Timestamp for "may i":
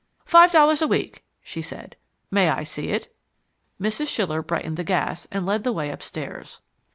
2.31-2.63